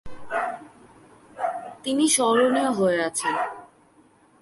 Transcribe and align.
তিনি 1.83 2.05
স্মরণীয় 2.07 2.71
হয়ে 2.79 2.99
আছেন। 3.07 3.35